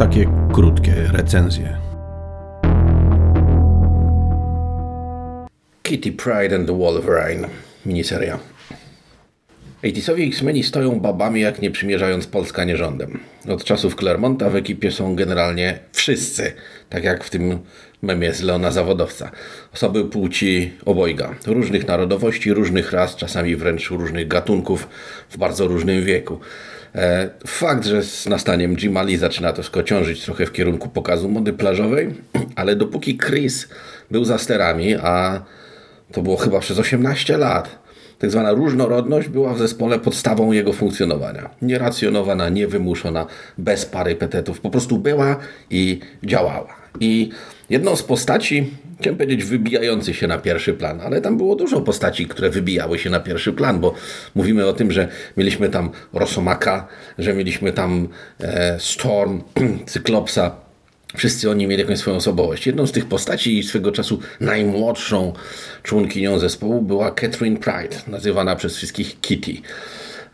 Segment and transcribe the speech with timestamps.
[0.00, 1.76] Takie krótkie recenzje.
[5.82, 7.48] Kitty Pride and the Wolverine
[7.86, 8.38] miniseria.
[9.82, 13.20] 80sowi X-Meni stoją babami, jak nie przymierzając Polska nierządem.
[13.48, 16.52] Od czasów Clermonta w ekipie są generalnie wszyscy,
[16.88, 17.58] tak jak w tym
[18.02, 19.30] memie z Leona Zawodowca.
[19.74, 24.88] Osoby płci obojga, różnych narodowości, różnych ras, czasami wręcz różnych gatunków,
[25.30, 26.40] w bardzo różnym wieku.
[26.94, 32.14] E, fakt, że z nastaniem Jimali zaczyna to skociążyć trochę w kierunku pokazu mody plażowej,
[32.56, 33.68] ale dopóki Chris
[34.10, 35.42] był za sterami, a
[36.12, 37.78] to było chyba przez 18 lat,
[38.18, 41.50] tak zwana różnorodność była w zespole podstawą jego funkcjonowania.
[41.62, 43.26] Nieracjonowana, niewymuszona,
[43.58, 44.60] bez pary petetów.
[44.60, 45.36] Po prostu była
[45.70, 46.76] i działała.
[47.00, 47.30] I
[47.70, 48.70] jedną z postaci,
[49.00, 53.10] chciałem powiedzieć, wybijających się na pierwszy plan, ale tam było dużo postaci, które wybijały się
[53.10, 53.94] na pierwszy plan, bo
[54.34, 56.88] mówimy o tym, że mieliśmy tam Rosomaka,
[57.18, 58.08] że mieliśmy tam
[58.40, 59.42] e, Storm,
[59.86, 60.56] Cyklopsa,
[61.16, 62.66] Wszyscy oni mieli jakąś swoją osobowość.
[62.66, 65.32] Jedną z tych postaci swego czasu najmłodszą
[65.82, 69.52] członkinią zespołu była Catherine Pride, nazywana przez wszystkich Kitty.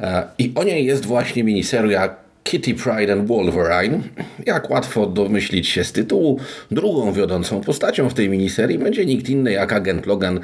[0.00, 4.00] E, I o niej jest właśnie miniseria Kitty Pride and Wolverine.
[4.46, 9.52] Jak łatwo domyślić się z tytułu, drugą wiodącą postacią w tej miniserii będzie nikt inny
[9.52, 10.40] jak agent Logan,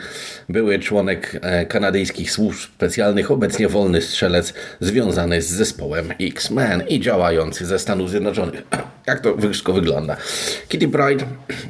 [0.48, 7.66] były członek e, kanadyjskich służb specjalnych, obecnie wolny strzelec związany z zespołem X-Men i działający
[7.66, 8.62] ze Stanów Zjednoczonych.
[9.06, 10.16] Jak to wszystko wygląda?
[10.68, 11.24] Kitty Pride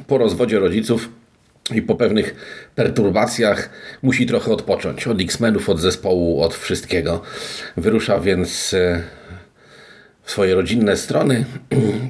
[0.07, 1.09] po rozwodzie rodziców
[1.75, 2.35] i po pewnych
[2.75, 3.69] perturbacjach
[4.01, 7.21] musi trochę odpocząć od X-Menów, od zespołu, od wszystkiego.
[7.77, 9.03] Wyrusza więc e,
[10.25, 11.45] swoje rodzinne strony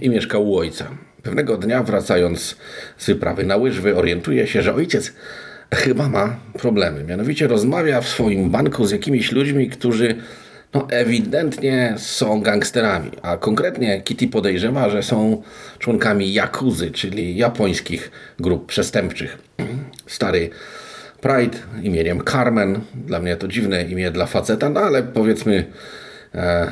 [0.02, 0.88] i mieszkał u ojca.
[1.23, 2.55] Pewnego dnia, wracając
[2.97, 5.14] z wyprawy na łyżwy, orientuje się, że ojciec
[5.73, 7.03] chyba ma problemy.
[7.03, 10.16] Mianowicie rozmawia w swoim banku z jakimiś ludźmi, którzy
[10.73, 15.44] no, ewidentnie są gangsterami, a konkretnie Kitty podejrzewa, że są
[15.80, 19.38] członkami Yakuzy, czyli japońskich grup przestępczych.
[20.08, 20.49] Stary
[21.21, 25.65] Pride imieniem Carmen, dla mnie to dziwne imię dla faceta, no ale powiedzmy
[26.36, 26.71] e,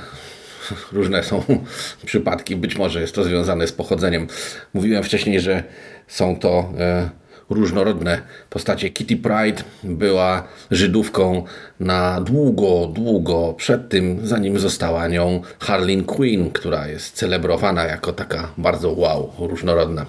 [0.92, 1.44] różne są
[2.06, 4.28] przypadki, być może jest to związane z pochodzeniem.
[4.74, 5.64] Mówiłem wcześniej, że
[6.08, 7.10] są to e,
[7.50, 8.90] różnorodne postacie.
[8.90, 11.44] Kitty Pride była Żydówką
[11.80, 18.52] na długo, długo przed tym, zanim została nią Harleen Quinn, która jest celebrowana jako taka
[18.58, 20.06] bardzo wow, różnorodna.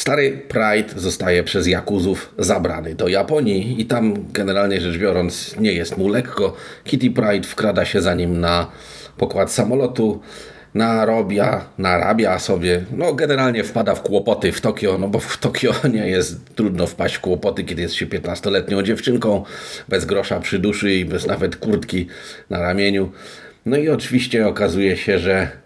[0.00, 5.98] Stary Pride zostaje przez Jakuzów zabrany do Japonii i tam generalnie rzecz biorąc nie jest
[5.98, 6.56] mu lekko.
[6.84, 8.70] Kitty Pride wkrada się za nim na
[9.16, 10.20] pokład samolotu,
[10.74, 16.08] narobia, narabia sobie, no generalnie wpada w kłopoty w Tokio, no bo w Tokio nie
[16.08, 19.44] jest trudno wpaść w kłopoty, kiedy jest się 15-letnią dziewczynką,
[19.88, 22.06] bez grosza przy duszy i bez nawet kurtki
[22.50, 23.12] na ramieniu.
[23.66, 25.59] No i oczywiście okazuje się, że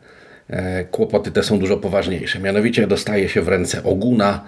[0.91, 2.39] kłopoty te są dużo poważniejsze.
[2.39, 4.45] Mianowicie dostaje się w ręce Oguna,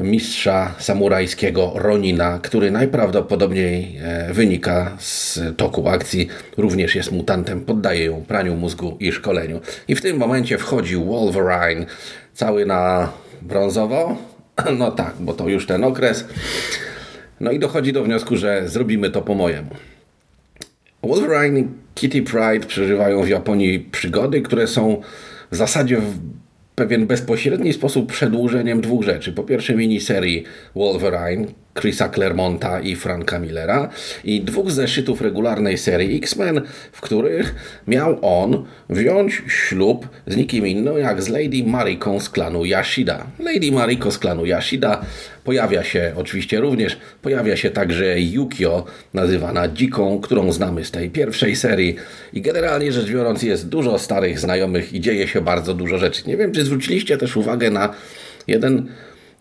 [0.00, 8.24] mistrza samurajskiego Ronina, który najprawdopodobniej e, wynika z toku akcji, również jest mutantem, poddaje ją
[8.24, 9.60] praniu mózgu i szkoleniu.
[9.88, 11.86] I w tym momencie wchodzi Wolverine,
[12.34, 13.12] cały na
[13.42, 14.16] brązowo.
[14.78, 16.24] No tak, bo to już ten okres.
[17.40, 19.70] No i dochodzi do wniosku, że zrobimy to po mojemu.
[21.02, 25.02] Wolverine i Kitty Pride przeżywają w Japonii przygody, które są
[25.50, 26.18] w zasadzie w
[26.74, 29.32] pewien bezpośredni sposób przedłużeniem dwóch rzeczy.
[29.32, 30.44] Po pierwsze miniserii
[30.74, 33.88] Wolverine, Chrisa Claremonta i Franka Millera
[34.24, 36.60] i dwóch zeszytów regularnej serii X-Men,
[36.92, 37.54] w których
[37.86, 43.26] miał on wziąć ślub z nikim innym jak z Lady Mariko z klanu Yashida.
[43.38, 45.04] Lady Mariko z klanu Yashida
[45.44, 51.56] pojawia się oczywiście również, pojawia się także Yukio, nazywana Dziką, którą znamy z tej pierwszej
[51.56, 51.96] serii
[52.32, 56.22] i generalnie rzecz biorąc jest dużo starych znajomych i dzieje się bardzo dużo rzeczy.
[56.26, 57.94] Nie wiem, czy zwróciliście też uwagę na
[58.46, 58.88] jeden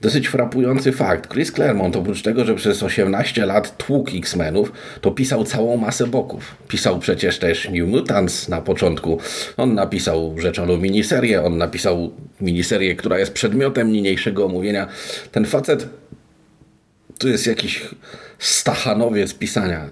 [0.01, 1.33] dosyć frapujący fakt.
[1.33, 4.71] Chris Claremont oprócz tego, że przez 18 lat tłukł X-Menów,
[5.01, 6.55] to pisał całą masę boków.
[6.67, 9.19] Pisał przecież też New Mutants na początku.
[9.57, 12.11] On napisał rzeczoną miniserię, on napisał
[12.41, 14.87] miniserię, która jest przedmiotem niniejszego omówienia.
[15.31, 15.89] Ten facet
[17.17, 17.85] to jest jakiś
[18.39, 19.89] stachanowiec pisania.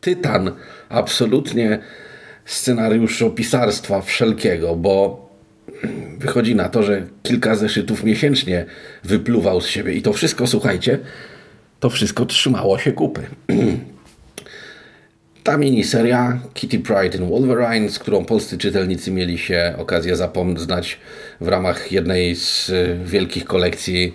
[0.00, 0.52] Tytan
[0.88, 1.78] absolutnie
[2.44, 5.23] scenariuszopisarstwa wszelkiego, bo
[6.24, 8.64] wychodzi na to, że kilka zeszytów miesięcznie
[9.04, 10.98] wypluwał z siebie i to wszystko, słuchajcie,
[11.80, 13.22] to wszystko trzymało się kupy.
[15.44, 20.98] Ta miniseria Kitty Pride and Wolverine, z którą polscy czytelnicy mieli się okazję zapoznać
[21.40, 24.14] w ramach jednej z y, wielkich kolekcji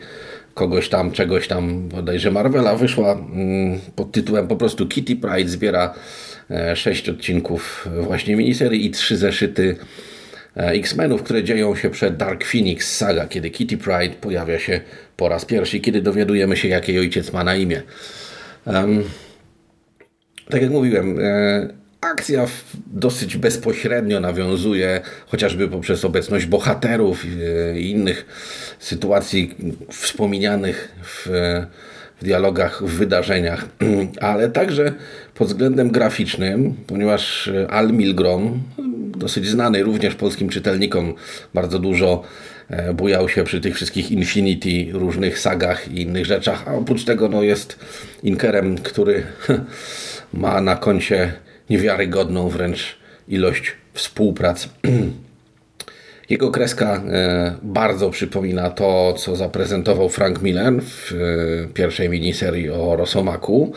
[0.53, 5.93] kogoś tam, czegoś tam, bodajże Marvela, wyszła mm, pod tytułem po prostu Kitty Pride zbiera
[6.51, 9.75] e, sześć odcinków właśnie miniserii i trzy zeszyty
[10.67, 14.81] X-Menów, które dzieją się przed Dark Phoenix Saga, kiedy Kitty Pride pojawia się
[15.17, 17.81] po raz pierwszy, kiedy dowiadujemy się, jaki ojciec ma na imię.
[18.65, 19.03] Um,
[20.49, 21.67] tak jak mówiłem, e,
[22.01, 22.45] akcja
[22.87, 28.25] dosyć bezpośrednio nawiązuje, chociażby poprzez obecność bohaterów e, i innych
[28.79, 29.55] sytuacji
[29.91, 31.27] wspomnianych w,
[32.21, 33.65] w dialogach, w wydarzeniach,
[34.21, 34.93] ale także
[35.35, 38.63] pod względem graficznym, ponieważ Al Milgrom,
[39.17, 41.13] dosyć znany również polskim czytelnikom,
[41.53, 42.23] bardzo dużo
[42.69, 47.29] e, bujał się przy tych wszystkich Infinity, różnych sagach i innych rzeczach, a oprócz tego
[47.29, 47.79] no, jest
[48.23, 49.23] inkerem, który
[50.33, 51.33] ma na koncie
[51.69, 52.97] niewiarygodną wręcz
[53.27, 54.69] ilość współprac.
[56.29, 62.95] Jego kreska e, bardzo przypomina to, co zaprezentował Frank Miller w e, pierwszej miniserii o
[62.95, 63.73] Rosomaku.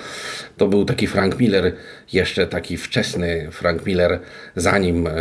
[0.57, 1.73] To był taki Frank Miller,
[2.13, 4.21] jeszcze taki wczesny Frank Miller,
[4.57, 5.13] zanim e,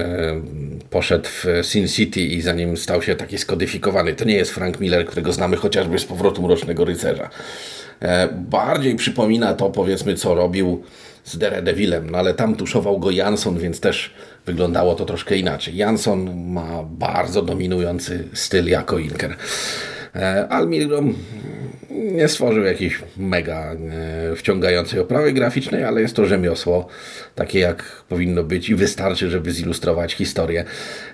[0.90, 4.14] poszedł w Sin City i zanim stał się taki skodyfikowany.
[4.14, 7.30] To nie jest Frank Miller, którego znamy chociażby z powrotu Mrocznego Rycerza.
[8.32, 10.84] Bardziej przypomina to, powiedzmy, co robił
[11.24, 14.14] z Daredevilem, no ale tam tuszował go Jansson, więc też
[14.46, 15.76] wyglądało to troszkę inaczej.
[15.76, 19.36] Jansson ma bardzo dominujący styl jako Inker.
[20.16, 21.16] E, Al Milgrom
[22.12, 26.88] nie stworzył jakiejś mega e, wciągającej oprawy graficznej, ale jest to rzemiosło
[27.36, 30.66] takie jak powinno być i wystarczy, żeby zilustrować historię.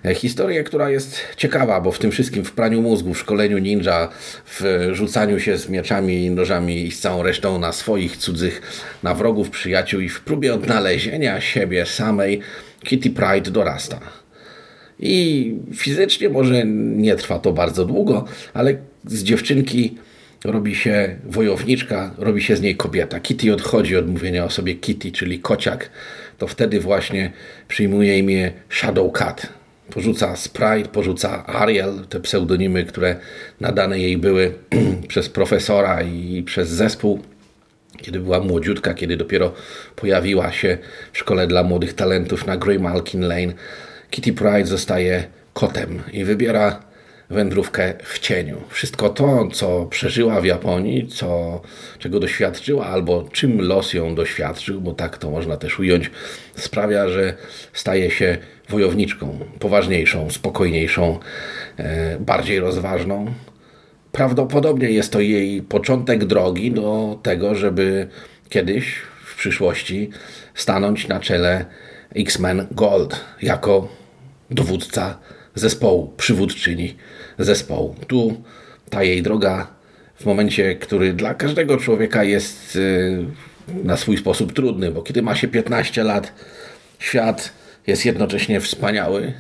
[0.05, 4.09] E, historię, która jest ciekawa, bo w tym wszystkim w praniu mózgu, w szkoleniu ninja,
[4.45, 8.61] w rzucaniu się z mieczami nożami i z całą resztą na swoich, cudzych,
[9.03, 12.41] na wrogów, przyjaciół i w próbie odnalezienia siebie samej
[12.83, 13.99] Kitty Pride dorasta.
[14.99, 19.97] I fizycznie może nie trwa to bardzo długo, ale z dziewczynki
[20.43, 23.19] robi się wojowniczka, robi się z niej kobieta.
[23.19, 25.89] Kitty odchodzi od mówienia o sobie Kitty, czyli kociak.
[26.37, 27.31] To wtedy właśnie
[27.67, 29.47] przyjmuje imię Shadow Cat.
[29.89, 33.15] Porzuca Sprite, porzuca Ariel, te pseudonimy, które
[33.61, 34.53] nadane jej były
[35.07, 37.23] przez profesora i przez zespół
[37.97, 39.53] kiedy była młodziutka, kiedy dopiero
[39.95, 40.77] pojawiła się
[41.13, 43.53] w szkole dla młodych talentów na Graymalkin Lane,
[44.09, 46.86] Kitty Pride zostaje kotem i wybiera
[47.29, 48.57] wędrówkę w cieniu.
[48.69, 51.61] Wszystko to, co przeżyła w Japonii, co,
[51.99, 56.11] czego doświadczyła, albo czym los ją doświadczył, bo tak to można też ująć,
[56.55, 57.33] sprawia, że
[57.73, 58.37] staje się
[58.69, 61.19] wojowniczką, poważniejszą, spokojniejszą,
[61.77, 63.33] e, bardziej rozważną.
[64.11, 68.07] Prawdopodobnie jest to jej początek drogi do tego, żeby
[68.49, 68.95] kiedyś
[69.25, 70.09] w przyszłości
[70.55, 71.65] stanąć na czele
[72.15, 73.87] X-Men Gold jako
[74.51, 75.17] dowódca
[75.55, 76.95] zespołu, przywódczyni
[77.39, 77.95] zespołu.
[78.07, 78.43] Tu
[78.89, 79.67] ta jej droga
[80.15, 83.25] w momencie, który dla każdego człowieka jest y,
[83.83, 86.33] na swój sposób trudny, bo kiedy ma się 15 lat,
[86.99, 87.53] świat
[87.87, 89.33] jest jednocześnie wspaniały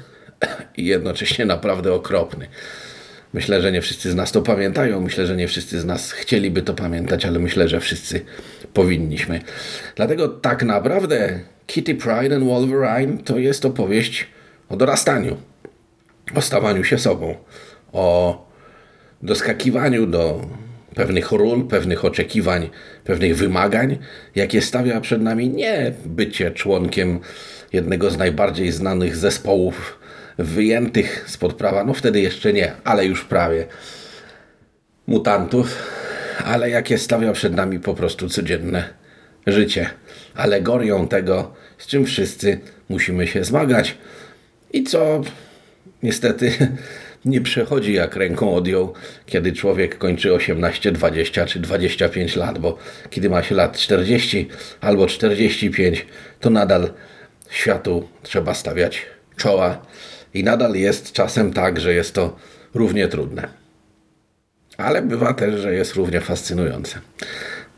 [0.77, 2.47] i jednocześnie naprawdę okropny.
[3.33, 6.61] Myślę, że nie wszyscy z nas to pamiętają, myślę, że nie wszyscy z nas chcieliby
[6.61, 8.21] to pamiętać, ale myślę, że wszyscy
[8.73, 9.41] powinniśmy.
[9.95, 14.27] Dlatego tak naprawdę Kitty Pride and Wolverine to jest opowieść
[14.69, 15.37] o dorastaniu,
[16.35, 17.35] o stawaniu się sobą,
[17.97, 18.45] o
[19.21, 20.41] doskakiwaniu do
[20.95, 22.69] pewnych ról, pewnych oczekiwań,
[23.03, 23.97] pewnych wymagań,
[24.35, 27.19] jakie stawia przed nami nie bycie członkiem
[27.73, 29.99] jednego z najbardziej znanych zespołów
[30.37, 33.67] wyjętych spod prawa, no wtedy jeszcze nie, ale już prawie
[35.07, 35.77] mutantów,
[36.45, 38.89] ale jakie stawia przed nami po prostu codzienne
[39.47, 39.89] życie.
[40.35, 43.97] Alegorią tego, z czym wszyscy musimy się zmagać.
[44.73, 45.21] I co?
[46.03, 46.51] Niestety
[47.25, 48.93] nie przechodzi jak ręką odjął,
[49.25, 52.77] kiedy człowiek kończy 18, 20 czy 25 lat, bo
[53.09, 54.47] kiedy ma się lat 40
[54.81, 56.05] albo 45,
[56.39, 56.93] to nadal
[57.49, 59.05] światu trzeba stawiać
[59.37, 59.85] czoła
[60.33, 62.35] i nadal jest czasem tak, że jest to
[62.73, 63.47] równie trudne.
[64.77, 66.99] Ale bywa też, że jest równie fascynujące.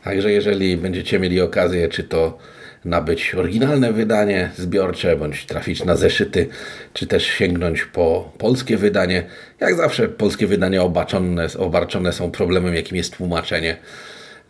[0.04, 2.38] Także jeżeli będziecie mieli okazję, czy to
[2.84, 6.48] nabyć oryginalne wydanie zbiorcze, bądź trafić na zeszyty,
[6.92, 9.26] czy też sięgnąć po polskie wydanie.
[9.60, 13.76] Jak zawsze polskie wydania obarczone, obarczone są problemem, jakim jest tłumaczenie.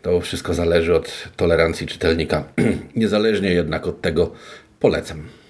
[0.01, 2.43] To wszystko zależy od tolerancji czytelnika.
[2.95, 4.31] Niezależnie jednak od tego
[4.79, 5.40] polecam.